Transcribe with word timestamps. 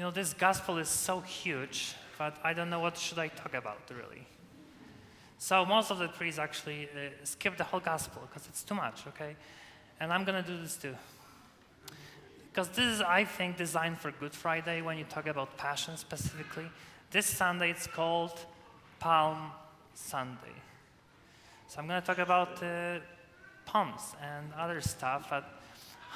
you 0.00 0.06
know, 0.06 0.10
this 0.10 0.32
gospel 0.32 0.78
is 0.78 0.88
so 0.88 1.20
huge 1.20 1.94
but 2.16 2.38
I 2.42 2.54
don't 2.54 2.70
know 2.70 2.80
what 2.80 2.96
should 2.96 3.18
I 3.18 3.28
talk 3.28 3.52
about 3.52 3.82
really. 3.90 4.26
So 5.36 5.66
most 5.66 5.90
of 5.90 5.98
the 5.98 6.08
priests 6.08 6.38
actually 6.38 6.84
uh, 6.84 7.10
skip 7.24 7.58
the 7.58 7.64
whole 7.64 7.80
gospel 7.80 8.22
because 8.26 8.48
it's 8.48 8.62
too 8.62 8.74
much, 8.74 9.06
okay? 9.08 9.36
And 10.00 10.10
I'm 10.10 10.24
going 10.24 10.42
to 10.42 10.50
do 10.50 10.58
this 10.58 10.78
too. 10.78 10.94
Because 12.50 12.70
this 12.70 12.86
is, 12.94 13.02
I 13.02 13.24
think, 13.24 13.58
designed 13.58 13.98
for 13.98 14.10
Good 14.10 14.32
Friday 14.32 14.80
when 14.80 14.96
you 14.96 15.04
talk 15.04 15.26
about 15.26 15.58
Passion 15.58 15.98
specifically. 15.98 16.70
This 17.10 17.26
Sunday 17.26 17.70
it's 17.70 17.86
called 17.86 18.38
Palm 19.00 19.52
Sunday. 19.92 20.56
So 21.68 21.78
I'm 21.78 21.86
going 21.86 22.00
to 22.00 22.06
talk 22.06 22.18
about 22.18 22.62
uh, 22.62 23.00
palms 23.66 24.14
and 24.22 24.46
other 24.58 24.80
stuff 24.80 25.28
that 25.28 25.44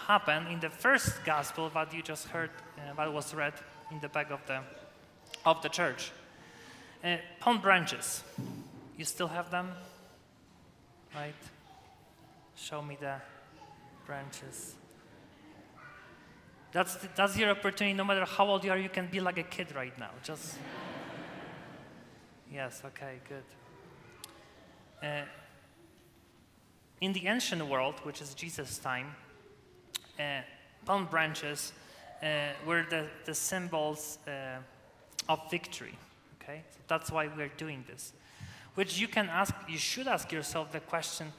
happened 0.06 0.48
in 0.48 0.60
the 0.60 0.70
first 0.70 1.22
gospel 1.26 1.70
that 1.74 1.92
you 1.92 2.00
just 2.00 2.28
heard, 2.28 2.50
uh, 2.78 2.94
that 2.94 3.12
was 3.12 3.34
read 3.34 3.52
in 3.90 4.00
the 4.00 4.08
back 4.08 4.30
of 4.30 4.40
the, 4.46 4.60
of 5.44 5.62
the 5.62 5.68
church. 5.68 6.12
Uh, 7.02 7.16
palm 7.40 7.60
branches. 7.60 8.22
You 8.96 9.04
still 9.04 9.28
have 9.28 9.50
them? 9.50 9.72
Right? 11.14 11.34
Show 12.56 12.82
me 12.82 12.96
the 13.00 13.16
branches. 14.06 14.74
That's, 16.72 16.96
that's 17.14 17.36
your 17.36 17.50
opportunity. 17.50 17.94
No 17.94 18.04
matter 18.04 18.24
how 18.24 18.46
old 18.46 18.64
you 18.64 18.70
are, 18.70 18.78
you 18.78 18.88
can 18.88 19.06
be 19.06 19.20
like 19.20 19.38
a 19.38 19.42
kid 19.42 19.74
right 19.74 19.96
now. 19.98 20.10
Just. 20.22 20.56
yes, 22.52 22.82
okay, 22.86 23.20
good. 23.28 23.44
Uh, 25.06 25.24
in 27.00 27.12
the 27.12 27.26
ancient 27.26 27.64
world, 27.66 27.94
which 28.02 28.20
is 28.20 28.34
Jesus' 28.34 28.78
time, 28.78 29.14
uh, 30.18 30.40
palm 30.84 31.06
branches 31.06 31.72
were 32.66 32.84
the, 32.88 33.06
the 33.24 33.34
symbols 33.34 34.18
uh, 34.26 34.58
of 35.28 35.40
victory. 35.50 35.96
Okay? 36.42 36.62
So 36.70 36.78
that's 36.88 37.10
why 37.10 37.28
we're 37.36 37.52
doing 37.56 37.84
this. 37.86 38.12
Which 38.74 38.98
you 38.98 39.08
can 39.08 39.28
ask, 39.28 39.54
you 39.68 39.78
should 39.78 40.08
ask 40.08 40.32
yourself 40.32 40.72
the 40.72 40.80
question 40.80 41.32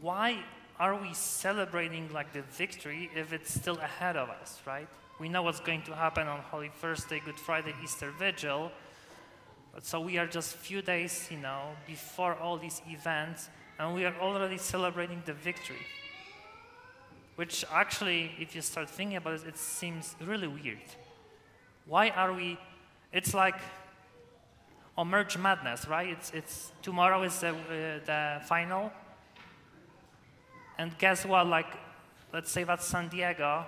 why 0.00 0.38
are 0.78 0.94
we 0.94 1.14
celebrating 1.14 2.10
like 2.12 2.32
the 2.32 2.42
victory 2.42 3.10
if 3.14 3.32
it's 3.32 3.52
still 3.54 3.78
ahead 3.78 4.16
of 4.16 4.28
us, 4.28 4.60
right? 4.66 4.88
We 5.18 5.28
know 5.28 5.42
what's 5.42 5.60
going 5.60 5.82
to 5.82 5.94
happen 5.94 6.26
on 6.26 6.40
Holy 6.40 6.70
Thursday, 6.80 7.22
Good 7.24 7.38
Friday, 7.38 7.74
Easter 7.82 8.10
Vigil. 8.18 8.70
So 9.80 10.00
we 10.00 10.18
are 10.18 10.26
just 10.26 10.54
few 10.54 10.82
days, 10.82 11.28
you 11.30 11.38
know, 11.38 11.70
before 11.86 12.34
all 12.34 12.58
these 12.58 12.82
events, 12.88 13.48
and 13.78 13.94
we 13.94 14.04
are 14.04 14.14
already 14.20 14.58
celebrating 14.58 15.22
the 15.24 15.32
victory. 15.32 15.86
Which 17.36 17.64
actually, 17.70 18.32
if 18.38 18.54
you 18.54 18.62
start 18.62 18.90
thinking 18.90 19.16
about 19.16 19.34
it, 19.34 19.46
it 19.46 19.58
seems 19.58 20.16
really 20.20 20.48
weird. 20.48 20.78
Why 21.86 22.10
are 22.10 22.32
we? 22.32 22.58
It's 23.12 23.32
like 23.34 23.56
a 24.98 25.04
March 25.04 25.38
Madness, 25.38 25.86
right? 25.86 26.08
It's, 26.08 26.30
it's 26.32 26.72
tomorrow 26.82 27.22
is 27.22 27.38
the, 27.40 27.50
uh, 27.50 28.04
the 28.04 28.46
final, 28.46 28.90
and 30.78 30.96
guess 30.98 31.24
what? 31.24 31.46
Like, 31.46 31.72
let's 32.32 32.50
say 32.50 32.64
that 32.64 32.82
San 32.82 33.08
Diego 33.08 33.66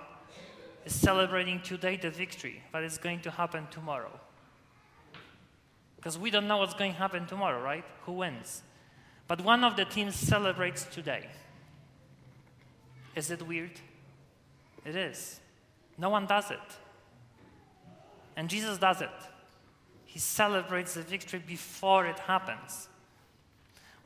is 0.85 0.93
celebrating 0.93 1.61
today 1.61 1.97
the 1.97 2.09
victory 2.09 2.63
that 2.73 2.83
is 2.83 2.97
going 2.97 3.21
to 3.21 3.31
happen 3.31 3.67
tomorrow. 3.71 4.11
Because 5.95 6.17
we 6.17 6.31
don't 6.31 6.47
know 6.47 6.57
what's 6.57 6.73
going 6.73 6.93
to 6.93 6.97
happen 6.97 7.25
tomorrow, 7.25 7.61
right? 7.61 7.83
Who 8.05 8.13
wins? 8.13 8.63
But 9.27 9.41
one 9.41 9.63
of 9.63 9.75
the 9.75 9.85
teams 9.85 10.15
celebrates 10.15 10.85
today. 10.85 11.27
Is 13.19 13.31
it 13.31 13.45
weird? 13.45 13.71
It 14.85 14.95
is. 14.95 15.41
No 15.97 16.09
one 16.09 16.25
does 16.25 16.51
it. 16.51 16.67
And 18.37 18.49
Jesus 18.49 18.77
does 18.77 19.01
it. 19.01 19.09
He 20.05 20.19
celebrates 20.19 20.93
the 20.93 21.01
victory 21.01 21.43
before 21.45 22.05
it 22.05 22.17
happens. 22.19 22.87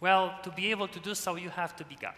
Well, 0.02 0.34
to 0.41 0.50
be 0.50 0.72
able 0.72 0.88
to 0.88 1.00
do 1.00 1.13
so, 1.13 1.35
you 1.35 1.50
have 1.50 1.75
to 1.75 1.85
be 1.85 1.96
God 2.02 2.16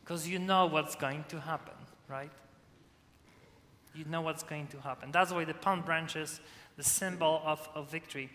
because 0.00 0.28
you 0.28 0.40
know 0.40 0.66
what's 0.66 0.96
going 0.96 1.24
to 1.28 1.38
happen, 1.38 1.74
right? 2.08 2.32
You 3.94 4.06
know 4.06 4.22
what's 4.22 4.42
going 4.42 4.66
to 4.68 4.80
happen. 4.80 5.12
That's 5.12 5.30
why 5.30 5.44
the 5.44 5.54
palm 5.54 5.82
branches, 5.82 6.40
the 6.76 6.82
symbol 6.82 7.42
of, 7.44 7.68
of 7.76 7.88
victory. 7.92 8.28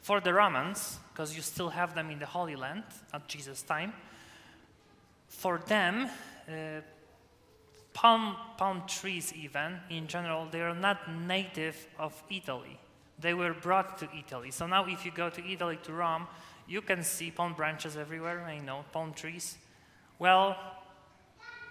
For 0.00 0.18
the 0.18 0.34
Romans, 0.34 0.98
because 1.12 1.36
you 1.36 1.42
still 1.42 1.68
have 1.68 1.94
them 1.94 2.10
in 2.10 2.18
the 2.18 2.26
Holy 2.26 2.56
Land 2.56 2.82
at 3.14 3.28
Jesus' 3.28 3.62
time, 3.62 3.92
for 5.30 5.58
them, 5.66 6.10
uh, 6.48 6.80
palm, 7.94 8.36
palm 8.58 8.82
trees, 8.86 9.32
even 9.32 9.78
in 9.88 10.06
general, 10.06 10.46
they 10.50 10.60
are 10.60 10.74
not 10.74 11.10
native 11.10 11.86
of 11.98 12.20
Italy. 12.28 12.78
They 13.18 13.32
were 13.32 13.54
brought 13.54 13.98
to 13.98 14.08
Italy. 14.16 14.50
So 14.50 14.66
now, 14.66 14.86
if 14.86 15.06
you 15.06 15.12
go 15.12 15.30
to 15.30 15.46
Italy, 15.46 15.78
to 15.84 15.92
Rome, 15.92 16.26
you 16.68 16.82
can 16.82 17.02
see 17.02 17.30
palm 17.30 17.54
branches 17.54 17.96
everywhere, 17.96 18.42
I 18.42 18.58
know, 18.58 18.84
palm 18.92 19.14
trees. 19.14 19.56
Well, 20.18 20.56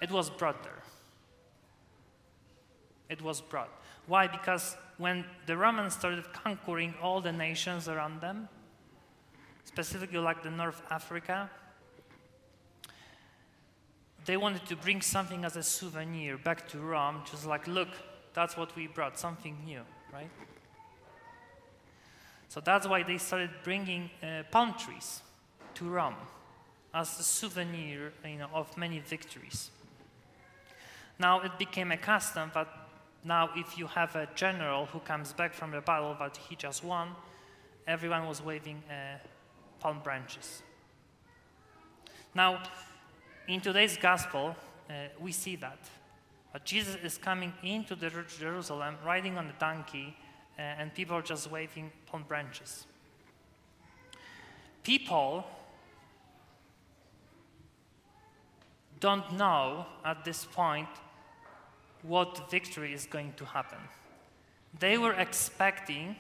it 0.01 0.09
was 0.09 0.29
brought 0.29 0.63
there. 0.63 0.83
It 3.09 3.21
was 3.21 3.41
brought. 3.41 3.69
Why? 4.07 4.27
Because 4.27 4.77
when 4.97 5.25
the 5.45 5.57
Romans 5.57 5.93
started 5.95 6.31
conquering 6.33 6.93
all 7.01 7.21
the 7.21 7.31
nations 7.31 7.87
around 7.87 8.21
them, 8.21 8.47
specifically 9.65 10.19
like 10.19 10.43
the 10.43 10.51
North 10.51 10.81
Africa, 10.89 11.49
they 14.25 14.37
wanted 14.37 14.65
to 14.67 14.75
bring 14.75 15.01
something 15.01 15.45
as 15.45 15.55
a 15.55 15.63
souvenir 15.63 16.37
back 16.37 16.67
to 16.69 16.79
Rome, 16.79 17.21
just 17.29 17.45
like, 17.45 17.67
look, 17.67 17.89
that's 18.33 18.55
what 18.55 18.75
we 18.75 18.87
brought, 18.87 19.17
something 19.17 19.57
new, 19.65 19.81
right? 20.13 20.29
So 22.47 22.59
that's 22.59 22.87
why 22.87 23.03
they 23.03 23.17
started 23.17 23.51
bringing 23.63 24.09
uh, 24.23 24.43
palm 24.51 24.73
trees 24.73 25.21
to 25.75 25.85
Rome 25.85 26.15
as 26.93 27.19
a 27.19 27.23
souvenir 27.23 28.11
you 28.25 28.39
know, 28.39 28.49
of 28.53 28.75
many 28.77 28.99
victories. 28.99 29.69
Now 31.19 31.41
it 31.41 31.57
became 31.59 31.91
a 31.91 31.97
custom 31.97 32.51
that 32.53 32.67
now 33.23 33.49
if 33.55 33.77
you 33.77 33.87
have 33.87 34.15
a 34.15 34.27
general 34.35 34.85
who 34.87 34.99
comes 34.99 35.33
back 35.33 35.53
from 35.53 35.73
a 35.73 35.81
battle 35.81 36.15
that 36.19 36.37
he 36.37 36.55
just 36.55 36.83
won, 36.83 37.09
everyone 37.87 38.27
was 38.27 38.41
waving 38.41 38.81
uh, 38.89 39.17
palm 39.79 39.99
branches. 40.03 40.63
Now, 42.33 42.61
in 43.49 43.59
today's 43.59 43.97
gospel, 43.97 44.55
uh, 44.89 44.93
we 45.19 45.31
see 45.31 45.55
that. 45.55 45.79
But 46.53 46.65
Jesus 46.65 46.95
is 47.03 47.17
coming 47.17 47.51
into 47.63 47.95
the 47.95 48.09
Jerusalem 48.39 48.95
riding 49.03 49.37
on 49.37 49.47
a 49.47 49.59
donkey, 49.59 50.15
uh, 50.57 50.61
and 50.61 50.93
people 50.93 51.15
are 51.15 51.23
just 51.23 51.49
waving 51.49 51.91
palm 52.05 52.23
branches. 52.27 52.85
People 54.83 55.45
don't 58.99 59.33
know 59.33 59.85
at 60.05 60.23
this 60.23 60.45
point 60.45 60.89
what 62.03 62.51
victory 62.51 62.93
is 62.93 63.07
going 63.07 63.33
to 63.37 63.45
happen. 63.45 63.79
They 64.79 64.99
were 64.99 65.13
expecting 65.13 66.15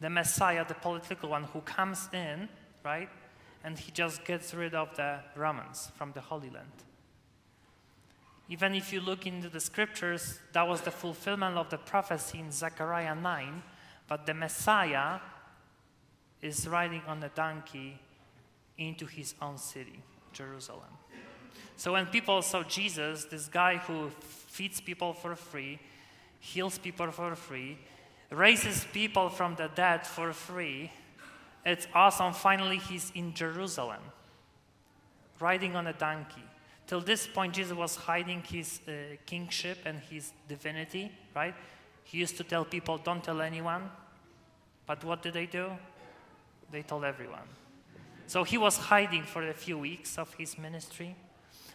the 0.00 0.10
Messiah, 0.10 0.64
the 0.66 0.74
political 0.74 1.28
one, 1.28 1.44
who 1.44 1.60
comes 1.60 2.08
in, 2.12 2.48
right? 2.84 3.08
And 3.64 3.78
he 3.78 3.92
just 3.92 4.24
gets 4.24 4.54
rid 4.54 4.74
of 4.74 4.94
the 4.96 5.20
Romans 5.36 5.92
from 5.96 6.12
the 6.12 6.20
Holy 6.20 6.50
Land. 6.50 6.66
Even 8.48 8.74
if 8.74 8.92
you 8.92 9.00
look 9.00 9.26
into 9.26 9.48
the 9.48 9.60
scriptures, 9.60 10.38
that 10.52 10.66
was 10.66 10.80
the 10.80 10.90
fulfillment 10.90 11.56
of 11.56 11.70
the 11.70 11.78
prophecy 11.78 12.38
in 12.38 12.50
Zechariah 12.50 13.14
9, 13.14 13.62
but 14.08 14.26
the 14.26 14.34
Messiah 14.34 15.20
is 16.42 16.66
riding 16.66 17.02
on 17.06 17.22
a 17.22 17.28
donkey 17.28 17.98
into 18.76 19.06
his 19.06 19.34
own 19.40 19.56
city, 19.56 20.02
Jerusalem. 20.32 20.98
So 21.76 21.92
when 21.92 22.06
people 22.06 22.42
saw 22.42 22.62
Jesus, 22.62 23.24
this 23.24 23.48
guy 23.48 23.76
who 23.76 24.10
feeds 24.20 24.80
people 24.80 25.12
for 25.14 25.34
free, 25.34 25.78
heals 26.40 26.78
people 26.78 27.10
for 27.10 27.34
free, 27.34 27.78
raises 28.30 28.84
people 28.92 29.28
from 29.28 29.54
the 29.54 29.70
dead 29.74 30.06
for 30.06 30.32
free, 30.32 30.90
it's 31.64 31.86
awesome. 31.94 32.32
Finally, 32.32 32.78
he's 32.78 33.12
in 33.14 33.34
Jerusalem, 33.34 34.02
riding 35.40 35.76
on 35.76 35.86
a 35.86 35.92
donkey. 35.92 36.44
Till 36.86 37.00
this 37.00 37.26
point, 37.26 37.54
Jesus 37.54 37.76
was 37.76 37.96
hiding 37.96 38.42
his 38.42 38.80
uh, 38.86 39.16
kingship 39.24 39.78
and 39.84 40.00
his 40.10 40.32
divinity, 40.48 41.12
right? 41.34 41.54
He 42.04 42.18
used 42.18 42.36
to 42.36 42.44
tell 42.44 42.64
people, 42.64 42.98
don't 42.98 43.22
tell 43.22 43.40
anyone. 43.40 43.90
But 44.86 45.04
what 45.04 45.22
did 45.22 45.34
they 45.34 45.46
do? 45.46 45.70
They 46.70 46.82
told 46.82 47.04
everyone. 47.04 47.48
So 48.26 48.44
he 48.44 48.58
was 48.58 48.76
hiding 48.76 49.24
for 49.24 49.48
a 49.48 49.54
few 49.54 49.78
weeks 49.78 50.18
of 50.18 50.34
his 50.34 50.58
ministry. 50.58 51.14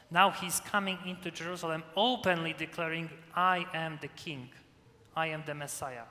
Now 0.09 0.31
he's 0.31 0.59
coming 0.59 0.97
into 1.05 1.31
Jerusalem 1.31 1.83
openly 1.95 2.53
declaring, 2.57 3.09
I 3.35 3.65
am 3.73 3.99
the 4.01 4.07
king, 4.09 4.49
I 5.15 5.27
am 5.27 5.43
the 5.45 5.53
Messiah. 5.53 6.05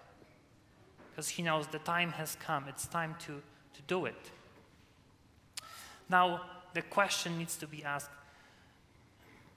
Because 1.11 1.29
he 1.31 1.43
knows 1.43 1.67
the 1.67 1.79
time 1.79 2.13
has 2.13 2.37
come, 2.37 2.67
it's 2.69 2.87
time 2.87 3.17
to, 3.21 3.43
to 3.77 3.83
do 3.87 4.07
it. 4.07 4.31
Now, 6.09 6.43
the 6.75 6.83
question 6.83 7.39
needs 7.39 7.57
to 7.57 7.67
be 7.67 7.85
asked 7.85 8.11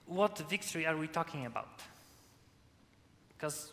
what 0.06 0.38
victory 0.50 0.86
are 0.86 0.96
we 0.96 1.06
talking 1.06 1.46
about? 1.46 1.82
Because 3.28 3.72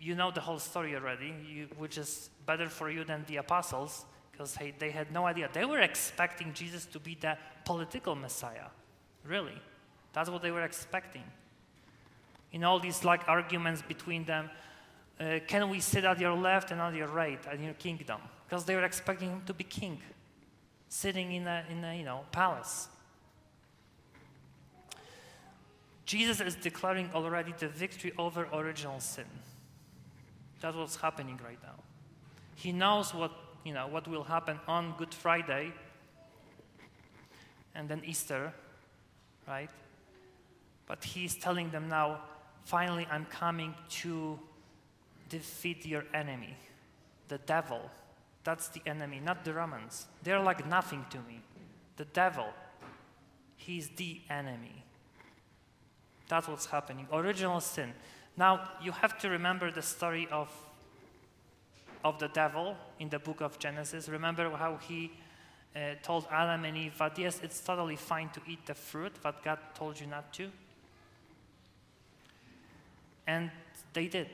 you 0.00 0.14
know 0.14 0.30
the 0.30 0.40
whole 0.40 0.58
story 0.58 0.94
already, 0.94 1.34
you, 1.46 1.66
which 1.76 1.98
is 1.98 2.30
better 2.46 2.70
for 2.70 2.88
you 2.88 3.04
than 3.04 3.24
the 3.26 3.36
apostles, 3.36 4.06
because 4.32 4.54
they, 4.54 4.72
they 4.78 4.90
had 4.90 5.12
no 5.12 5.26
idea. 5.26 5.50
They 5.52 5.66
were 5.66 5.80
expecting 5.80 6.54
Jesus 6.54 6.86
to 6.86 6.98
be 6.98 7.18
the 7.20 7.36
political 7.66 8.14
Messiah. 8.14 8.68
Really. 9.26 9.60
That's 10.14 10.30
what 10.30 10.40
they 10.40 10.50
were 10.50 10.62
expecting. 10.62 11.24
In 12.52 12.64
all 12.64 12.80
these 12.80 13.04
like 13.04 13.28
arguments 13.28 13.82
between 13.82 14.24
them, 14.24 14.48
uh, 15.20 15.40
can 15.46 15.68
we 15.68 15.80
sit 15.80 16.04
at 16.04 16.18
your 16.18 16.34
left 16.34 16.70
and 16.70 16.80
at 16.80 16.94
your 16.94 17.08
right 17.08 17.44
at 17.46 17.60
your 17.60 17.74
kingdom? 17.74 18.20
Because 18.48 18.64
they 18.64 18.74
were 18.74 18.84
expecting 18.84 19.28
him 19.28 19.42
to 19.46 19.52
be 19.52 19.64
king, 19.64 20.00
sitting 20.88 21.32
in 21.32 21.46
a, 21.46 21.64
in 21.70 21.84
a 21.84 21.94
you 21.94 22.04
know, 22.04 22.24
palace. 22.32 22.88
Jesus 26.06 26.40
is 26.40 26.54
declaring 26.54 27.10
already 27.14 27.52
the 27.58 27.68
victory 27.68 28.14
over 28.16 28.48
original 28.54 28.98
sin. 29.00 29.26
That's 30.60 30.74
what's 30.74 30.96
happening 30.96 31.38
right 31.44 31.58
now. 31.62 31.74
He 32.54 32.72
knows 32.72 33.12
what, 33.12 33.32
you 33.64 33.74
know, 33.74 33.86
what 33.86 34.08
will 34.08 34.24
happen 34.24 34.58
on 34.66 34.94
Good 34.96 35.12
Friday 35.12 35.72
and 37.74 37.88
then 37.88 38.02
Easter, 38.04 38.52
right? 39.46 39.70
But 40.86 41.04
he's 41.04 41.36
telling 41.36 41.70
them 41.70 41.88
now, 41.88 42.22
finally, 42.64 43.06
I'm 43.10 43.26
coming 43.26 43.74
to 44.00 44.38
defeat 45.28 45.84
your 45.84 46.04
enemy, 46.14 46.56
the 47.28 47.38
devil. 47.38 47.90
That's 48.48 48.68
the 48.68 48.80
enemy, 48.86 49.20
not 49.22 49.44
the 49.44 49.52
Romans. 49.52 50.06
They're 50.22 50.40
like 50.40 50.66
nothing 50.66 51.04
to 51.10 51.18
me. 51.18 51.42
The 51.98 52.06
devil, 52.06 52.46
he's 53.58 53.90
the 53.90 54.22
enemy. 54.30 54.84
That's 56.30 56.48
what's 56.48 56.64
happening. 56.64 57.06
Original 57.12 57.60
sin. 57.60 57.92
Now, 58.38 58.70
you 58.82 58.92
have 58.92 59.18
to 59.18 59.28
remember 59.28 59.70
the 59.70 59.82
story 59.82 60.28
of, 60.32 60.50
of 62.02 62.18
the 62.18 62.28
devil 62.28 62.74
in 62.98 63.10
the 63.10 63.18
book 63.18 63.42
of 63.42 63.58
Genesis. 63.58 64.08
Remember 64.08 64.48
how 64.56 64.78
he 64.78 65.12
uh, 65.76 65.96
told 66.02 66.26
Adam 66.30 66.64
and 66.64 66.74
Eve 66.74 66.96
that, 67.00 67.18
yes, 67.18 67.40
it's 67.42 67.60
totally 67.60 67.96
fine 67.96 68.30
to 68.30 68.40
eat 68.48 68.64
the 68.64 68.74
fruit, 68.74 69.12
but 69.22 69.44
God 69.44 69.58
told 69.74 70.00
you 70.00 70.06
not 70.06 70.32
to? 70.32 70.50
And 73.26 73.50
they 73.92 74.06
did. 74.06 74.30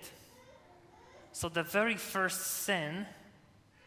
So, 1.32 1.48
the 1.48 1.64
very 1.64 1.96
first 1.96 2.62
sin, 2.62 3.06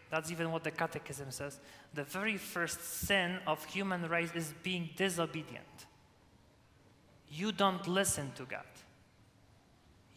that's 0.09 0.31
even 0.31 0.51
what 0.51 0.63
the 0.63 0.71
Catechism 0.71 1.31
says, 1.31 1.59
the 1.94 2.04
very 2.04 2.38
first 2.38 2.83
sin 2.83 3.39
of 3.45 3.63
human 3.65 4.07
race 4.07 4.31
is 4.33 4.54
being 4.63 4.89
disobedient 4.95 5.86
you 7.30 7.51
don't 7.51 7.88
listen 7.88 8.31
to 8.36 8.45
God. 8.45 8.65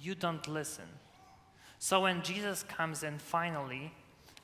You 0.00 0.14
don't 0.14 0.46
listen. 0.48 0.84
So 1.78 2.02
when 2.02 2.22
Jesus 2.22 2.62
comes 2.62 3.02
in 3.02 3.19
finally, 3.19 3.92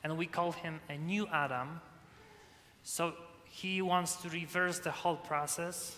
and 0.03 0.17
we 0.17 0.25
call 0.25 0.51
him 0.51 0.79
a 0.89 0.97
new 0.97 1.27
Adam, 1.31 1.81
so 2.83 3.13
he 3.45 3.81
wants 3.81 4.17
to 4.17 4.29
reverse 4.29 4.79
the 4.79 4.91
whole 4.91 5.15
process. 5.15 5.97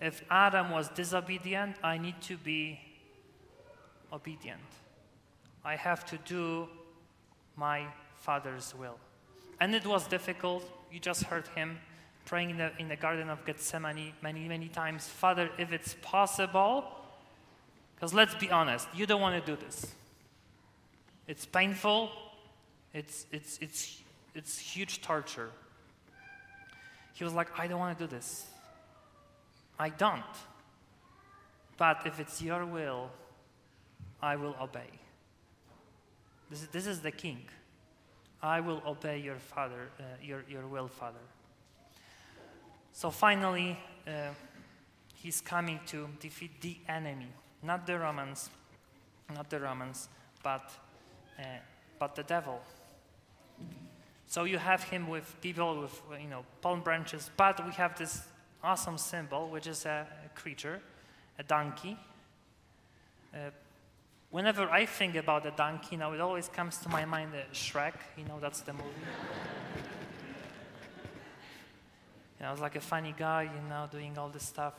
If 0.00 0.22
Adam 0.30 0.70
was 0.70 0.88
disobedient, 0.88 1.76
I 1.82 1.98
need 1.98 2.20
to 2.22 2.36
be 2.36 2.80
obedient. 4.12 4.60
I 5.64 5.76
have 5.76 6.04
to 6.06 6.18
do 6.18 6.68
my 7.56 7.86
Father's 8.26 8.74
will. 8.74 8.98
And 9.60 9.74
it 9.74 9.86
was 9.86 10.06
difficult. 10.08 10.68
You 10.92 10.98
just 10.98 11.22
heard 11.22 11.46
him 11.54 11.78
praying 12.24 12.50
in 12.50 12.58
the, 12.58 12.72
in 12.78 12.88
the 12.88 12.96
Garden 12.96 13.30
of 13.30 13.44
Gethsemane 13.46 14.12
many, 14.20 14.48
many 14.48 14.68
times 14.68 15.06
Father, 15.06 15.48
if 15.58 15.72
it's 15.72 15.94
possible, 16.02 16.84
because 17.94 18.12
let's 18.12 18.34
be 18.34 18.50
honest, 18.50 18.88
you 18.92 19.06
don't 19.06 19.20
want 19.20 19.34
to 19.38 19.52
do 19.52 19.56
this. 19.64 19.94
It's 21.28 21.46
painful, 21.46 22.10
it's, 22.92 23.26
it's, 23.30 23.58
it's, 23.60 24.02
it's 24.34 24.58
huge 24.58 25.00
torture. 25.00 25.50
He 27.14 27.24
was 27.24 27.32
like, 27.32 27.58
I 27.58 27.68
don't 27.68 27.78
want 27.78 27.96
to 27.96 28.06
do 28.06 28.10
this. 28.10 28.46
I 29.78 29.88
don't. 29.88 30.34
But 31.78 32.02
if 32.04 32.18
it's 32.20 32.42
your 32.42 32.66
will, 32.66 33.10
I 34.20 34.36
will 34.36 34.56
obey. 34.60 34.90
This 36.50 36.62
is, 36.62 36.68
this 36.68 36.86
is 36.86 37.00
the 37.00 37.10
king. 37.10 37.42
I 38.42 38.60
will 38.60 38.82
obey 38.86 39.18
your 39.18 39.36
father, 39.36 39.90
uh, 39.98 40.02
your, 40.22 40.44
your 40.48 40.66
will, 40.66 40.88
Father. 40.88 41.18
So 42.92 43.10
finally, 43.10 43.78
uh, 44.06 44.30
he's 45.14 45.40
coming 45.40 45.80
to 45.86 46.08
defeat 46.20 46.60
the 46.60 46.76
enemy, 46.88 47.28
not 47.62 47.86
the 47.86 47.98
Romans, 47.98 48.50
not 49.34 49.50
the 49.50 49.60
Romans, 49.60 50.08
but, 50.42 50.70
uh, 51.38 51.42
but 51.98 52.14
the 52.14 52.22
devil. 52.22 52.60
So 54.26 54.44
you 54.44 54.58
have 54.58 54.82
him 54.82 55.08
with 55.08 55.36
people 55.40 55.80
with 55.82 56.00
you 56.20 56.28
know 56.28 56.44
palm 56.60 56.80
branches, 56.80 57.30
but 57.36 57.64
we 57.64 57.72
have 57.72 57.96
this 57.96 58.22
awesome 58.62 58.98
symbol, 58.98 59.48
which 59.48 59.66
is 59.66 59.86
a, 59.86 60.06
a 60.24 60.28
creature, 60.38 60.80
a 61.38 61.42
donkey. 61.42 61.96
Uh, 63.32 63.50
whenever 64.30 64.68
I 64.70 64.86
think 64.86 65.16
about 65.16 65.46
a 65.46 65.50
donkey, 65.50 65.96
know, 65.96 66.12
it 66.12 66.20
always 66.20 66.48
comes 66.48 66.78
to 66.78 66.88
my 66.88 67.04
mind 67.04 67.32
uh, 67.34 67.42
Shrek. 67.52 67.94
You 68.16 68.24
know, 68.24 68.38
that's 68.40 68.60
the 68.60 68.72
movie. 68.72 68.84
You 72.38 72.42
know, 72.42 72.48
I 72.50 72.52
was 72.52 72.60
like 72.60 72.76
a 72.76 72.82
funny 72.82 73.14
guy, 73.16 73.44
you 73.44 73.68
know, 73.70 73.88
doing 73.90 74.18
all 74.18 74.28
this 74.28 74.42
stuff. 74.42 74.74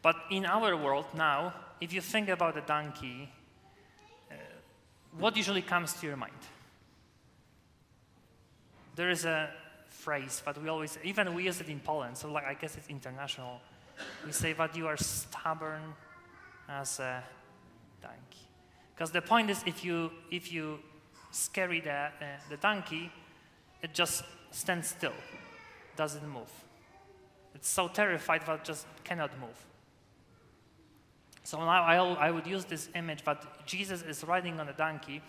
But 0.00 0.14
in 0.30 0.46
our 0.46 0.76
world 0.76 1.06
now, 1.12 1.52
if 1.80 1.92
you 1.92 2.00
think 2.00 2.28
about 2.28 2.56
a 2.56 2.60
donkey, 2.60 3.28
uh, 4.30 4.34
what 5.18 5.36
usually 5.36 5.62
comes 5.62 5.92
to 5.94 6.06
your 6.06 6.16
mind? 6.16 6.32
There 8.94 9.10
is 9.10 9.24
a 9.24 9.50
phrase 9.88 10.40
that 10.44 10.62
we 10.62 10.68
always, 10.68 10.98
even 11.02 11.34
we 11.34 11.44
use 11.44 11.60
it 11.60 11.68
in 11.68 11.80
Poland, 11.80 12.16
so 12.16 12.30
like 12.30 12.44
I 12.44 12.54
guess 12.54 12.76
it's 12.76 12.88
international. 12.88 13.60
We 14.24 14.30
say 14.30 14.52
that 14.52 14.76
you 14.76 14.86
are 14.86 14.96
stubborn 14.96 15.82
as 16.68 17.00
a 17.00 17.24
donkey. 18.00 18.46
Because 18.94 19.10
the 19.12 19.22
point 19.22 19.50
is, 19.50 19.62
if 19.66 19.84
you 19.84 20.10
if 20.30 20.52
you 20.52 20.78
scary 21.30 21.80
the 21.80 21.92
uh, 21.92 22.10
the 22.48 22.56
donkey, 22.56 23.10
it 23.82 23.94
just 23.94 24.24
stands 24.50 24.88
still 24.88 25.14
doesn't 25.96 26.28
move. 26.28 26.52
It's 27.54 27.68
so 27.68 27.88
terrified 27.88 28.46
that 28.46 28.60
it 28.60 28.64
just 28.64 28.86
cannot 29.04 29.38
move. 29.38 29.66
So 31.42 31.58
now 31.58 31.82
I, 31.82 31.96
I 31.96 32.30
would 32.30 32.46
use 32.46 32.64
this 32.64 32.88
image 32.94 33.24
that 33.24 33.66
Jesus 33.66 34.02
is 34.02 34.22
riding 34.24 34.60
on 34.60 34.68
a 34.68 34.72
donkey, 34.72 35.22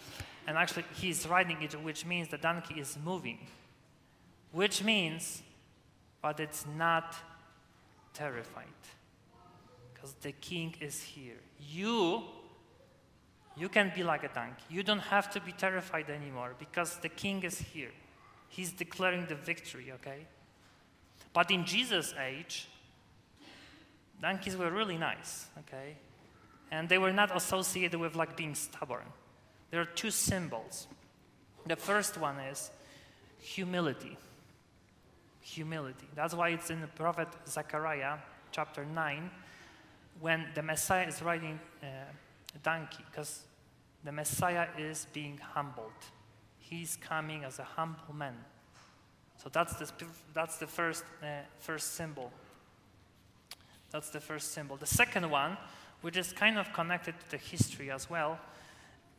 and 0.47 0.57
actually 0.57 0.85
he's 0.93 1.27
riding 1.27 1.61
it, 1.61 1.73
which 1.83 2.05
means 2.05 2.27
the 2.27 2.37
donkey 2.37 2.79
is 2.79 2.97
moving, 3.03 3.39
which 4.51 4.83
means 4.83 5.41
that 6.21 6.39
it's 6.39 6.65
not 6.77 7.15
terrified, 8.13 8.81
because 9.93 10.13
the 10.21 10.31
king 10.33 10.75
is 10.79 11.01
here. 11.01 11.39
You, 11.59 12.23
you 13.58 13.70
can 13.70 13.91
be 13.96 14.03
like 14.03 14.24
a 14.24 14.29
donkey. 14.29 14.63
You 14.70 14.84
don't 14.84 15.00
have 15.00 15.29
to 15.31 15.41
be 15.41 15.51
terrified 15.51 16.10
anymore 16.10 16.55
because 16.58 16.98
the 16.98 17.10
king 17.10 17.43
is 17.43 17.60
here. 17.60 17.91
He's 18.48 18.72
declaring 18.72 19.25
the 19.27 19.36
victory, 19.36 19.91
okay? 19.93 20.25
But 21.34 21.51
in 21.51 21.65
Jesus' 21.65 22.13
age, 22.22 22.67
donkeys 24.22 24.58
were 24.58 24.72
really 24.72 24.98
nice, 24.98 25.48
okay? 25.60 25.96
And 26.72 26.88
they 26.88 26.98
were 26.98 27.12
not 27.12 27.36
associated 27.36 28.00
with 28.00 28.15
like 28.15 28.38
being 28.38 28.55
stubborn. 28.55 29.05
There 29.70 29.81
are 29.81 29.86
two 29.86 30.12
symbols. 30.12 30.88
The 31.65 31.75
first 31.75 32.17
one 32.17 32.39
is 32.39 32.72
humility. 33.39 34.17
Humility. 35.41 36.08
That's 36.15 36.34
why 36.34 36.50
it's 36.50 36.70
in 36.70 36.81
the 36.81 36.88
prophet 36.88 37.27
Zechariah, 37.48 38.17
chapter 38.51 38.86
9, 38.86 39.29
when 40.20 40.48
the 40.55 40.62
Messiah 40.62 41.08
is 41.08 41.22
riding 41.22 41.60
uh, 41.81 41.88
donkey, 42.60 43.03
because 43.10 43.43
the 44.03 44.12
Messiah 44.12 44.67
is 44.77 45.08
being 45.13 45.38
humbled. 45.38 45.91
He's 46.58 46.96
coming 46.96 47.43
as 47.43 47.60
a 47.60 47.63
humble 47.63 48.13
man. 48.13 48.36
So 49.38 49.50
that's 49.50 49.74
the, 49.75 50.05
that's 50.34 50.58
the 50.58 50.67
first, 50.67 51.03
uh, 51.24 51.41
first 51.60 51.96
symbol. 51.96 52.31
That's 53.91 54.10
the 54.10 54.20
first 54.20 54.53
symbol. 54.53 54.77
The 54.77 54.86
second 54.86 55.29
one, 55.29 55.58
which 56.01 56.17
is 56.17 56.31
kind 56.31 56.58
of 56.58 56.72
connected 56.74 57.15
to 57.20 57.31
the 57.31 57.38
history 57.38 57.91
as 57.91 58.10
well, 58.10 58.39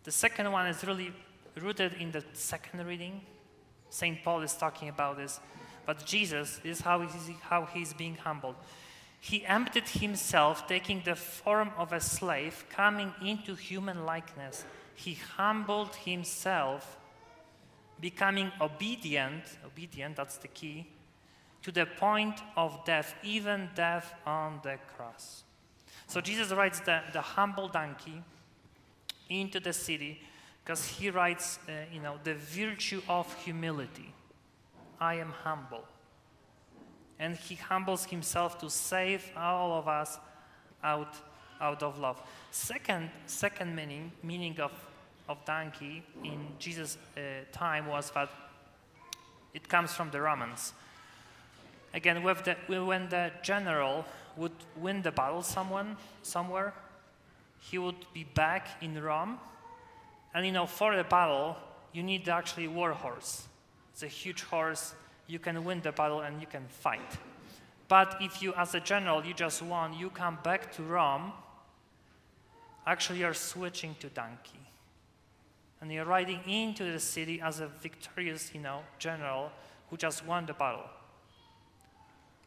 the 0.04 0.12
second 0.12 0.50
one 0.50 0.66
is 0.66 0.84
really 0.84 1.12
rooted 1.60 1.94
in 1.94 2.10
the 2.10 2.24
second 2.32 2.86
reading. 2.86 3.20
St. 3.90 4.22
Paul 4.24 4.42
is 4.42 4.54
talking 4.54 4.88
about 4.88 5.16
this. 5.16 5.38
But 5.84 6.04
Jesus 6.06 6.60
is 6.64 6.80
how 6.80 7.00
he's, 7.00 7.36
how 7.42 7.66
he's 7.66 7.92
being 7.92 8.16
humbled. 8.16 8.56
He 9.24 9.46
emptied 9.46 9.88
himself, 9.88 10.66
taking 10.66 11.02
the 11.04 11.14
form 11.14 11.70
of 11.78 11.92
a 11.92 12.00
slave, 12.00 12.64
coming 12.68 13.14
into 13.24 13.54
human 13.54 14.04
likeness. 14.04 14.64
He 14.96 15.14
humbled 15.14 15.94
himself 15.94 16.98
becoming 18.00 18.50
obedient, 18.60 19.44
obedient, 19.64 20.16
that's 20.16 20.38
the 20.38 20.48
key, 20.48 20.88
to 21.62 21.70
the 21.70 21.86
point 21.86 22.42
of 22.56 22.84
death, 22.84 23.14
even 23.22 23.70
death 23.76 24.12
on 24.26 24.58
the 24.64 24.76
cross. 24.96 25.44
So 26.08 26.20
Jesus 26.20 26.50
rides 26.50 26.80
the, 26.80 27.02
the 27.12 27.20
humble 27.20 27.68
donkey 27.68 28.24
into 29.30 29.60
the 29.60 29.72
city 29.72 30.20
because 30.64 30.84
he 30.84 31.10
writes, 31.10 31.60
uh, 31.68 31.72
you 31.92 32.00
know, 32.00 32.16
the 32.24 32.34
virtue 32.34 33.02
of 33.08 33.32
humility. 33.44 34.12
I 35.00 35.14
am 35.14 35.30
humble. 35.44 35.84
And 37.22 37.36
he 37.36 37.54
humbles 37.54 38.04
himself 38.06 38.58
to 38.58 38.68
save 38.68 39.30
all 39.36 39.78
of 39.78 39.86
us 39.86 40.18
out, 40.82 41.14
out 41.60 41.80
of 41.84 41.96
love. 42.00 42.20
Second, 42.50 43.10
second 43.26 43.76
meaning, 43.76 44.10
meaning 44.24 44.58
of, 44.58 44.72
of 45.28 45.38
donkey 45.44 46.02
in 46.24 46.48
Jesus' 46.58 46.98
uh, 47.16 47.20
time 47.52 47.86
was 47.86 48.10
that 48.10 48.28
it 49.54 49.68
comes 49.68 49.92
from 49.92 50.10
the 50.10 50.20
Romans. 50.20 50.72
Again, 51.94 52.24
the, 52.24 52.56
when 52.84 53.08
the 53.08 53.30
general 53.40 54.04
would 54.36 54.56
win 54.76 55.02
the 55.02 55.12
battle 55.12 55.42
someone, 55.42 55.96
somewhere, 56.22 56.74
he 57.60 57.78
would 57.78 58.04
be 58.12 58.24
back 58.24 58.82
in 58.82 59.00
Rome. 59.00 59.38
And 60.34 60.44
you 60.44 60.50
know, 60.50 60.66
for 60.66 60.96
the 60.96 61.04
battle, 61.04 61.56
you 61.92 62.02
need 62.02 62.28
actually 62.28 62.66
war 62.66 62.90
horse. 62.90 63.46
It's 63.92 64.02
a 64.02 64.08
huge 64.08 64.42
horse. 64.42 64.94
You 65.26 65.38
can 65.38 65.64
win 65.64 65.80
the 65.80 65.92
battle 65.92 66.20
and 66.20 66.40
you 66.40 66.46
can 66.46 66.66
fight. 66.68 67.18
But 67.88 68.16
if 68.20 68.42
you, 68.42 68.54
as 68.54 68.74
a 68.74 68.80
general, 68.80 69.24
you 69.24 69.34
just 69.34 69.62
won, 69.62 69.92
you 69.92 70.10
come 70.10 70.38
back 70.42 70.72
to 70.76 70.82
Rome, 70.82 71.32
actually 72.86 73.20
you're 73.20 73.34
switching 73.34 73.94
to 74.00 74.08
donkey. 74.08 74.60
And 75.80 75.92
you're 75.92 76.04
riding 76.04 76.40
into 76.46 76.90
the 76.90 77.00
city 77.00 77.40
as 77.40 77.60
a 77.60 77.66
victorious, 77.66 78.54
you 78.54 78.60
know, 78.60 78.80
general 78.98 79.50
who 79.90 79.96
just 79.96 80.24
won 80.24 80.46
the 80.46 80.52
battle. 80.52 80.88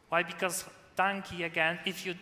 Why? 0.10 0.24
Because 0.24 0.64
donkey, 0.96 1.44
again, 1.44 1.80
if 1.86 2.06
you 2.06 2.16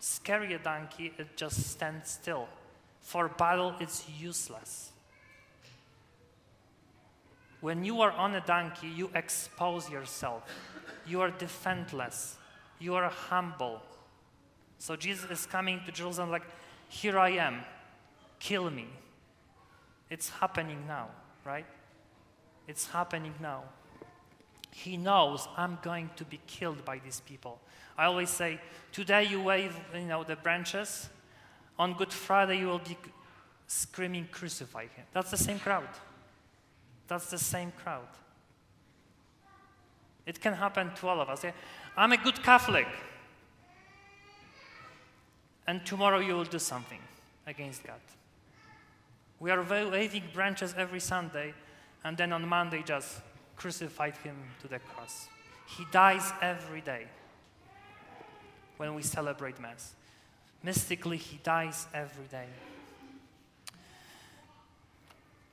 scare 0.00 0.42
a 0.42 0.58
donkey, 0.58 1.12
it 1.16 1.36
just 1.36 1.70
stands 1.70 2.10
still. 2.10 2.48
For 3.00 3.28
battle, 3.28 3.74
it's 3.80 4.04
useless. 4.18 4.90
When 7.64 7.82
you 7.82 8.02
are 8.02 8.12
on 8.12 8.34
a 8.34 8.42
donkey, 8.42 8.88
you 8.88 9.08
expose 9.14 9.88
yourself. 9.88 10.42
You 11.06 11.22
are 11.22 11.30
defenseless. 11.30 12.36
You 12.78 12.94
are 12.94 13.08
humble. 13.08 13.80
So 14.76 14.96
Jesus 14.96 15.30
is 15.30 15.46
coming 15.46 15.80
to 15.86 15.90
Jerusalem 15.90 16.30
like, 16.30 16.42
here 16.90 17.18
I 17.18 17.30
am. 17.30 17.62
Kill 18.38 18.70
me. 18.70 18.88
It's 20.10 20.28
happening 20.28 20.84
now, 20.86 21.08
right? 21.42 21.64
It's 22.68 22.86
happening 22.88 23.32
now. 23.40 23.62
He 24.70 24.98
knows 24.98 25.48
I'm 25.56 25.78
going 25.80 26.10
to 26.16 26.24
be 26.26 26.40
killed 26.46 26.84
by 26.84 26.98
these 26.98 27.20
people. 27.20 27.62
I 27.96 28.04
always 28.04 28.28
say, 28.28 28.60
today 28.92 29.24
you 29.24 29.40
wave, 29.40 29.74
you 29.94 30.00
know, 30.00 30.22
the 30.22 30.36
branches. 30.36 31.08
On 31.78 31.94
Good 31.94 32.12
Friday 32.12 32.58
you 32.58 32.66
will 32.66 32.78
be 32.80 32.98
screaming, 33.68 34.28
crucify 34.30 34.82
him. 34.82 35.06
That's 35.14 35.30
the 35.30 35.38
same 35.38 35.58
crowd. 35.58 35.88
That's 37.14 37.30
the 37.30 37.38
same 37.38 37.70
crowd. 37.70 38.08
It 40.26 40.40
can 40.40 40.52
happen 40.52 40.90
to 40.96 41.06
all 41.06 41.20
of 41.20 41.28
us. 41.28 41.44
I'm 41.96 42.10
a 42.10 42.16
good 42.16 42.42
Catholic. 42.42 42.88
And 45.64 45.86
tomorrow 45.86 46.18
you 46.18 46.34
will 46.34 46.44
do 46.44 46.58
something 46.58 46.98
against 47.46 47.84
God. 47.84 48.00
We 49.38 49.52
are 49.52 49.62
waving 49.62 50.24
branches 50.32 50.74
every 50.76 50.98
Sunday, 50.98 51.54
and 52.02 52.16
then 52.16 52.32
on 52.32 52.48
Monday 52.48 52.82
just 52.84 53.20
crucified 53.54 54.16
him 54.16 54.34
to 54.62 54.66
the 54.66 54.80
cross. 54.80 55.28
He 55.68 55.86
dies 55.92 56.32
every 56.42 56.80
day 56.80 57.06
when 58.76 58.96
we 58.96 59.02
celebrate 59.02 59.60
Mass. 59.60 59.94
Mystically, 60.64 61.18
he 61.18 61.38
dies 61.44 61.86
every 61.94 62.26
day. 62.26 62.48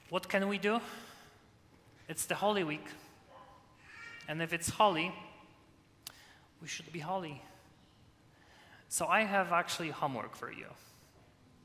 What 0.09 0.27
can 0.27 0.47
we 0.49 0.57
do? 0.57 0.81
It's 2.07 2.25
the 2.25 2.35
Holy 2.35 2.63
Week. 2.63 2.85
And 4.27 4.41
if 4.41 4.53
it's 4.53 4.69
holy, 4.69 5.13
we 6.61 6.67
should 6.67 6.91
be 6.91 6.99
holy. 6.99 7.41
So 8.89 9.05
I 9.07 9.21
have 9.23 9.51
actually 9.51 9.89
homework 9.89 10.35
for 10.35 10.51
you. 10.51 10.67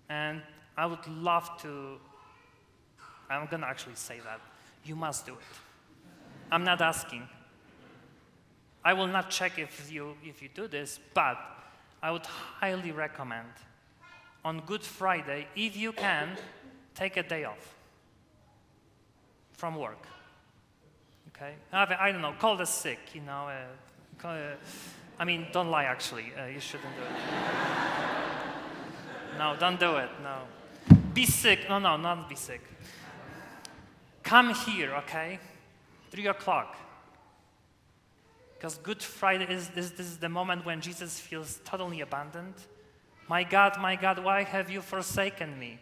And 0.08 0.42
I 0.76 0.86
would 0.86 1.06
love 1.06 1.50
to, 1.62 1.98
I'm 3.28 3.46
going 3.46 3.62
to 3.62 3.66
actually 3.66 3.96
say 3.96 4.20
that. 4.24 4.40
You 4.84 4.94
must 4.94 5.26
do 5.26 5.32
it. 5.32 5.38
I'm 6.50 6.64
not 6.64 6.80
asking. 6.80 7.28
I 8.84 8.92
will 8.92 9.08
not 9.08 9.30
check 9.30 9.58
if 9.58 9.90
you, 9.90 10.16
if 10.24 10.40
you 10.40 10.48
do 10.54 10.68
this, 10.68 11.00
but 11.12 11.36
I 12.02 12.12
would 12.12 12.26
highly 12.26 12.92
recommend 12.92 13.48
on 14.44 14.60
Good 14.64 14.82
Friday, 14.82 15.48
if 15.56 15.76
you 15.76 15.90
can, 15.90 16.36
take 16.94 17.16
a 17.16 17.22
day 17.24 17.42
off 17.42 17.74
from 19.52 19.74
work. 19.74 20.06
Okay? 21.36 21.54
I 21.72 22.12
don't 22.12 22.22
know, 22.22 22.32
call 22.38 22.56
the 22.56 22.64
sick, 22.64 22.98
you 23.12 23.20
know. 23.20 23.50
Uh, 24.24 24.26
uh, 24.26 24.54
I 25.18 25.24
mean, 25.24 25.46
don't 25.52 25.70
lie, 25.70 25.84
actually. 25.84 26.32
Uh, 26.38 26.46
you 26.46 26.60
shouldn't 26.60 26.94
do 26.96 27.02
it. 27.02 27.08
no, 29.38 29.56
don't 29.58 29.78
do 29.78 29.96
it, 29.96 30.08
no. 30.22 30.38
Be 31.12 31.26
sick. 31.26 31.68
No, 31.68 31.78
no, 31.78 31.96
not 31.96 32.28
be 32.28 32.36
sick. 32.36 32.62
Come 34.22 34.54
here, 34.54 34.94
okay? 34.96 35.38
3 36.10 36.26
o'clock. 36.28 36.76
Because 38.54 38.78
Good 38.78 39.02
Friday 39.02 39.52
is, 39.52 39.70
is, 39.76 39.92
this 39.92 40.06
is 40.06 40.18
the 40.18 40.28
moment 40.28 40.64
when 40.64 40.80
Jesus 40.80 41.20
feels 41.20 41.60
totally 41.64 42.00
abandoned. 42.00 42.54
My 43.28 43.44
God, 43.44 43.78
my 43.80 43.96
God, 43.96 44.24
why 44.24 44.42
have 44.42 44.70
you 44.70 44.80
forsaken 44.80 45.58
me? 45.58 45.78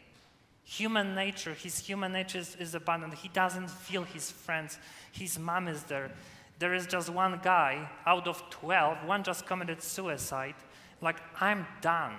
Human 0.65 1.15
nature, 1.15 1.53
his 1.53 1.79
human 1.79 2.13
nature 2.13 2.39
is, 2.39 2.57
is 2.59 2.75
abandoned. 2.75 3.15
He 3.15 3.29
doesn't 3.29 3.71
feel 3.71 4.03
his 4.03 4.31
friends. 4.31 4.79
His 5.13 5.39
mom 5.39 5.69
is 5.69 5.83
there. 5.85 6.11
There 6.59 6.73
is 6.73 6.87
just 6.87 7.11
one 7.11 7.41
guy 7.43 7.89
out 8.07 8.27
of 8.27 8.43
12, 8.51 9.07
one 9.07 9.23
just 9.23 9.47
committed 9.47 9.83
suicide. 9.83 10.55
Like, 11.01 11.21
I'm 11.41 11.67
done. 11.83 12.15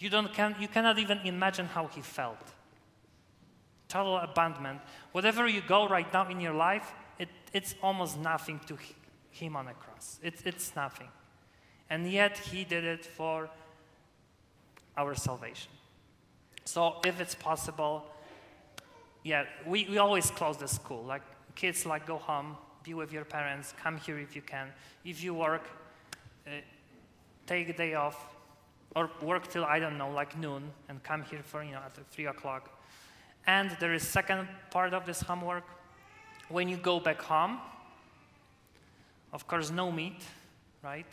You, 0.00 0.10
don't, 0.10 0.32
can, 0.32 0.56
you 0.58 0.66
cannot 0.66 0.98
even 0.98 1.18
imagine 1.24 1.66
how 1.66 1.86
he 1.86 2.00
felt 2.00 2.38
total 3.88 4.16
abandonment. 4.16 4.80
Whatever 5.12 5.46
you 5.46 5.62
go 5.66 5.86
right 5.86 6.12
now 6.12 6.28
in 6.28 6.40
your 6.40 6.54
life, 6.54 6.92
it, 7.18 7.28
it's 7.52 7.76
almost 7.80 8.18
nothing 8.18 8.58
to 8.66 8.76
him 9.30 9.54
on 9.54 9.68
a 9.68 9.74
cross. 9.74 10.18
It, 10.22 10.34
it's 10.44 10.74
nothing. 10.74 11.08
And 11.88 12.10
yet, 12.10 12.38
he 12.38 12.64
did 12.64 12.84
it 12.84 13.04
for 13.04 13.48
our 14.96 15.14
salvation. 15.14 15.70
So, 16.64 16.96
if 17.04 17.20
it's 17.20 17.34
possible, 17.34 18.04
yeah, 19.22 19.44
we, 19.66 19.86
we 19.88 19.98
always 19.98 20.30
close 20.30 20.56
the 20.56 20.68
school. 20.68 21.02
Like, 21.04 21.22
kids, 21.54 21.86
like, 21.86 22.06
go 22.06 22.18
home, 22.18 22.56
be 22.82 22.94
with 22.94 23.12
your 23.12 23.24
parents, 23.24 23.74
come 23.82 23.96
here 23.98 24.18
if 24.18 24.34
you 24.36 24.42
can. 24.42 24.68
If 25.04 25.22
you 25.22 25.34
work, 25.34 25.68
uh, 26.46 26.50
take 27.46 27.68
a 27.68 27.72
day 27.72 27.94
off, 27.94 28.34
or 28.94 29.10
work 29.22 29.48
till, 29.48 29.64
I 29.64 29.78
don't 29.78 29.98
know, 29.98 30.10
like 30.10 30.38
noon, 30.38 30.70
and 30.88 31.02
come 31.02 31.22
here 31.22 31.42
for, 31.42 31.62
you 31.62 31.72
know, 31.72 31.80
at 31.84 31.98
3 32.10 32.26
o'clock. 32.26 32.70
And 33.46 33.76
there 33.80 33.92
is 33.92 34.06
second 34.06 34.48
part 34.70 34.94
of 34.94 35.04
this 35.04 35.20
homework. 35.20 35.64
When 36.48 36.68
you 36.68 36.76
go 36.76 37.00
back 37.00 37.20
home, 37.20 37.58
of 39.32 39.46
course, 39.46 39.70
no 39.70 39.90
meat, 39.90 40.22
right? 40.82 41.12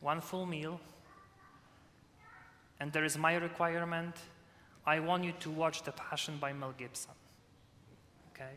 One 0.00 0.20
full 0.20 0.46
meal. 0.46 0.80
And 2.82 2.92
there 2.92 3.04
is 3.04 3.16
my 3.16 3.36
requirement. 3.36 4.16
I 4.84 4.98
want 4.98 5.22
you 5.22 5.30
to 5.38 5.50
watch 5.52 5.84
The 5.84 5.92
Passion 5.92 6.38
by 6.40 6.52
Mel 6.52 6.74
Gibson. 6.76 7.12
Okay? 8.34 8.54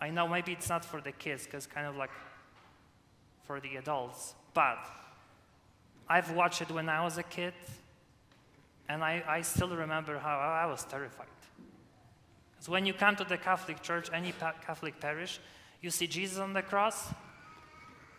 I 0.00 0.10
know 0.10 0.26
maybe 0.26 0.50
it's 0.50 0.68
not 0.68 0.84
for 0.84 1.00
the 1.00 1.12
kids, 1.12 1.44
because 1.44 1.68
kind 1.68 1.86
of 1.86 1.94
like 1.94 2.10
for 3.44 3.60
the 3.60 3.76
adults, 3.76 4.34
but 4.54 4.78
I've 6.08 6.32
watched 6.32 6.62
it 6.62 6.70
when 6.72 6.88
I 6.88 7.04
was 7.04 7.16
a 7.16 7.22
kid 7.22 7.54
and 8.88 9.04
I, 9.04 9.22
I 9.28 9.42
still 9.42 9.76
remember 9.76 10.18
how 10.18 10.36
I 10.36 10.66
was 10.66 10.82
terrified. 10.82 11.28
Because 12.50 12.68
when 12.68 12.86
you 12.86 12.92
come 12.92 13.14
to 13.14 13.24
the 13.24 13.38
Catholic 13.38 13.82
Church, 13.82 14.10
any 14.12 14.32
Catholic 14.66 14.98
parish, 14.98 15.38
you 15.80 15.90
see 15.90 16.08
Jesus 16.08 16.38
on 16.38 16.54
the 16.54 16.62
cross, 16.62 17.06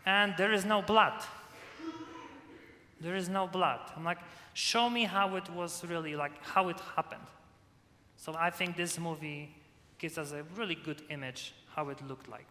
and 0.06 0.34
there 0.38 0.54
is 0.54 0.64
no 0.64 0.82
blood. 0.82 1.22
There 3.00 3.16
is 3.16 3.30
no 3.30 3.48
blood. 3.48 3.80
I'm 3.96 4.04
like, 4.04 4.20
show 4.54 4.90
me 4.90 5.04
how 5.04 5.36
it 5.36 5.50
was 5.52 5.84
really, 5.86 6.16
like 6.16 6.44
how 6.44 6.70
it 6.70 6.80
happened. 6.96 7.28
So 8.18 8.36
I 8.38 8.50
think 8.50 8.76
this 8.76 9.00
movie 9.00 9.56
gives 10.00 10.18
us 10.18 10.32
a 10.32 10.44
really 10.56 10.76
good 10.76 11.02
image 11.10 11.54
how 11.76 11.90
it 11.90 12.06
looked 12.08 12.28
like. 12.28 12.48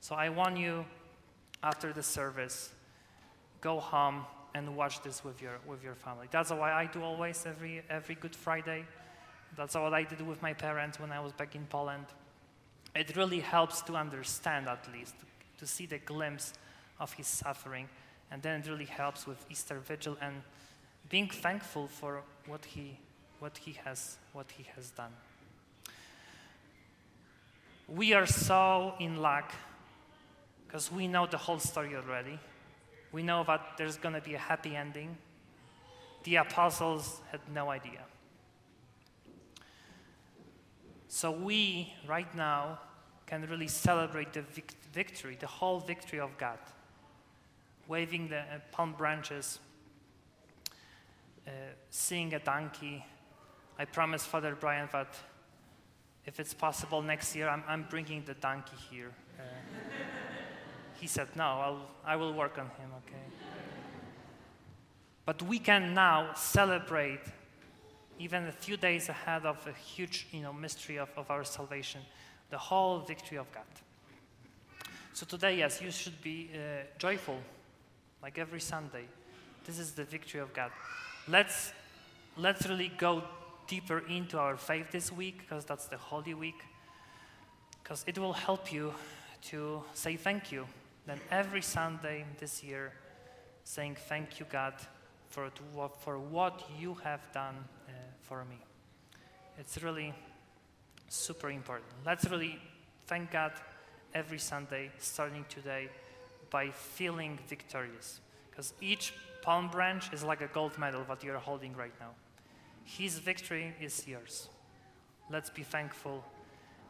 So 0.00 0.14
I 0.14 0.30
want 0.30 0.56
you, 0.56 0.86
after 1.62 1.92
the 1.92 2.02
service, 2.02 2.72
go 3.60 3.78
home 3.78 4.24
and 4.54 4.76
watch 4.76 5.02
this 5.02 5.22
with 5.22 5.42
your, 5.42 5.58
with 5.66 5.82
your 5.82 5.94
family. 5.94 6.28
That's 6.30 6.50
why 6.50 6.72
I 6.72 6.86
do 6.86 7.02
always 7.02 7.44
every, 7.46 7.82
every 7.90 8.14
Good 8.14 8.34
Friday. 8.34 8.84
That's 9.56 9.74
what 9.74 9.92
I 9.92 10.04
did 10.04 10.20
with 10.20 10.40
my 10.40 10.52
parents 10.52 10.98
when 10.98 11.12
I 11.12 11.20
was 11.20 11.32
back 11.32 11.54
in 11.54 11.66
Poland. 11.66 12.06
It 12.94 13.16
really 13.16 13.40
helps 13.40 13.82
to 13.82 13.94
understand, 13.94 14.68
at 14.68 14.88
least, 14.92 15.14
to 15.58 15.66
see 15.66 15.86
the 15.86 15.98
glimpse 15.98 16.54
of 16.98 17.12
his 17.12 17.26
suffering. 17.26 17.88
And 18.30 18.42
then 18.42 18.60
it 18.60 18.68
really 18.68 18.84
helps 18.84 19.26
with 19.26 19.44
Easter 19.50 19.78
Vigil 19.78 20.16
and 20.20 20.42
being 21.08 21.28
thankful 21.28 21.88
for 21.88 22.22
what 22.46 22.64
he, 22.64 22.98
what 23.38 23.56
he, 23.56 23.72
has, 23.84 24.18
what 24.32 24.46
he 24.56 24.66
has 24.74 24.90
done. 24.90 25.12
We 27.88 28.12
are 28.12 28.26
so 28.26 28.94
in 29.00 29.16
luck 29.16 29.52
because 30.66 30.92
we 30.92 31.08
know 31.08 31.26
the 31.26 31.38
whole 31.38 31.58
story 31.58 31.96
already. 31.96 32.38
We 33.12 33.22
know 33.22 33.42
that 33.44 33.78
there's 33.78 33.96
going 33.96 34.14
to 34.14 34.20
be 34.20 34.34
a 34.34 34.38
happy 34.38 34.76
ending. 34.76 35.16
The 36.24 36.36
apostles 36.36 37.22
had 37.32 37.40
no 37.54 37.70
idea. 37.70 38.04
So 41.08 41.30
we, 41.30 41.94
right 42.06 42.32
now, 42.34 42.80
can 43.26 43.46
really 43.48 43.68
celebrate 43.68 44.34
the 44.34 44.42
vic- 44.42 44.74
victory, 44.92 45.36
the 45.40 45.46
whole 45.46 45.80
victory 45.80 46.20
of 46.20 46.36
God, 46.36 46.58
waving 47.88 48.28
the 48.28 48.38
uh, 48.38 48.60
palm 48.70 48.92
branches, 48.92 49.58
uh, 51.46 51.50
seeing 51.90 52.34
a 52.34 52.38
donkey. 52.38 53.04
I 53.78 53.86
promised 53.86 54.26
Father 54.26 54.56
Brian 54.58 54.88
that 54.92 55.16
if 56.26 56.38
it's 56.38 56.52
possible 56.52 57.00
next 57.00 57.34
year, 57.34 57.48
I'm, 57.48 57.64
I'm 57.66 57.86
bringing 57.88 58.22
the 58.24 58.34
donkey 58.34 58.76
here. 58.90 59.10
Uh, 59.38 59.42
he 61.00 61.06
said, 61.06 61.28
No, 61.34 61.44
I'll, 61.44 61.86
I 62.04 62.16
will 62.16 62.34
work 62.34 62.58
on 62.58 62.66
him, 62.66 62.90
okay? 63.06 63.22
But 65.24 65.42
we 65.42 65.58
can 65.58 65.94
now 65.94 66.34
celebrate, 66.34 67.20
even 68.18 68.46
a 68.46 68.52
few 68.52 68.76
days 68.76 69.08
ahead 69.08 69.46
of 69.46 69.66
a 69.66 69.72
huge 69.72 70.26
you 70.32 70.42
know, 70.42 70.52
mystery 70.52 70.98
of, 70.98 71.08
of 71.16 71.30
our 71.30 71.44
salvation, 71.44 72.00
the 72.50 72.58
whole 72.58 73.00
victory 73.00 73.38
of 73.38 73.50
God. 73.52 73.64
So 75.12 75.26
today, 75.26 75.58
yes, 75.58 75.80
you 75.82 75.90
should 75.90 76.20
be 76.22 76.50
uh, 76.54 76.84
joyful, 76.98 77.38
like 78.22 78.38
every 78.38 78.60
Sunday. 78.60 79.04
This 79.64 79.78
is 79.78 79.92
the 79.92 80.04
victory 80.04 80.40
of 80.40 80.52
God. 80.54 80.70
Let's, 81.28 81.72
let's 82.36 82.66
really 82.66 82.92
go 82.96 83.22
deeper 83.66 84.02
into 84.08 84.38
our 84.38 84.56
faith 84.56 84.90
this 84.90 85.12
week, 85.12 85.40
because 85.40 85.64
that's 85.64 85.86
the 85.86 85.98
Holy 85.98 86.34
Week, 86.34 86.62
because 87.82 88.04
it 88.06 88.18
will 88.18 88.32
help 88.32 88.72
you 88.72 88.94
to 89.42 89.82
say 89.94 90.16
thank 90.16 90.50
you. 90.50 90.66
Then 91.06 91.20
every 91.30 91.62
Sunday 91.62 92.24
this 92.38 92.62
year, 92.62 92.92
saying 93.64 93.96
thank 94.08 94.40
you, 94.40 94.46
God, 94.50 94.74
for, 95.28 95.50
for 96.00 96.18
what 96.18 96.64
you 96.80 96.94
have 97.04 97.20
done 97.32 97.56
uh, 97.88 97.92
for 98.22 98.44
me. 98.46 98.56
It's 99.58 99.82
really 99.82 100.14
super 101.08 101.50
important. 101.50 101.90
Let's 102.06 102.24
really 102.30 102.58
thank 103.06 103.30
God 103.30 103.52
every 104.14 104.38
Sunday, 104.38 104.90
starting 104.98 105.44
today, 105.48 105.88
by 106.50 106.70
feeling 106.70 107.38
victorious. 107.48 108.20
Because 108.50 108.74
each 108.80 109.14
palm 109.42 109.68
branch 109.68 110.12
is 110.12 110.22
like 110.24 110.40
a 110.40 110.48
gold 110.48 110.76
medal 110.78 111.04
that 111.08 111.22
you're 111.22 111.38
holding 111.38 111.74
right 111.76 111.94
now. 112.00 112.10
His 112.84 113.18
victory 113.18 113.74
is 113.80 114.06
yours. 114.06 114.48
Let's 115.30 115.50
be 115.50 115.62
thankful 115.62 116.24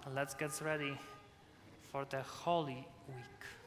and 0.05 0.15
let's 0.15 0.35
get 0.35 0.61
ready 0.61 0.97
for 1.91 2.07
the 2.09 2.23
Holy 2.23 2.87
Week. 3.09 3.58